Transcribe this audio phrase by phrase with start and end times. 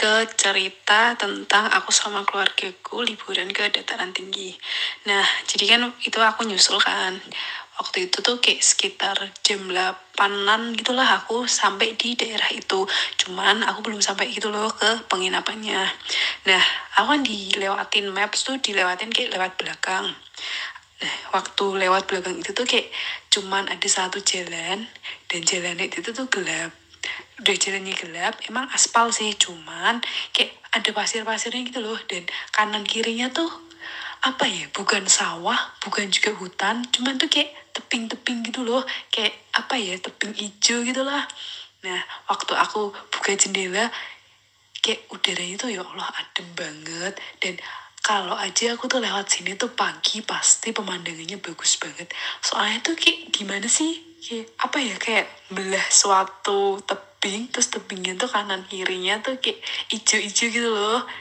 [0.00, 4.56] ke cerita tentang aku sama keluargaku liburan ke dataran tinggi.
[5.04, 7.20] Nah, jadi kan itu aku nyusul kan.
[7.76, 12.88] Waktu itu tuh kayak sekitar jam 8-an gitulah aku sampai di daerah itu.
[13.20, 15.84] Cuman aku belum sampai gitu loh ke penginapannya.
[16.48, 16.62] Nah,
[16.96, 20.16] aku kan dilewatin maps tuh dilewatin kayak lewat belakang.
[21.00, 22.88] Nah, waktu lewat belakang itu tuh kayak
[23.28, 24.88] cuman ada satu jalan
[25.28, 26.79] dan jalannya itu tuh gelap
[27.40, 30.00] udah jalannya gelap emang aspal sih cuman
[30.32, 33.48] kayak ada pasir-pasirnya gitu loh dan kanan kirinya tuh
[34.20, 39.78] apa ya bukan sawah bukan juga hutan cuman tuh kayak teping-teping gitu loh kayak apa
[39.78, 41.24] ya teping hijau gitu lah.
[41.86, 43.88] Nah waktu aku buka jendela
[44.84, 47.56] kayak udaranya tuh ya Allah adem banget dan
[48.00, 52.08] kalau aja aku tuh lewat sini tuh pagi pasti pemandangannya bagus banget.
[52.40, 56.80] Soalnya tuh kayak gimana sih kayak apa ya kayak belah suatu
[57.20, 59.60] tebing terus tebingnya tuh kanan kirinya tuh kayak
[59.92, 61.04] ijo-ijo gitu loh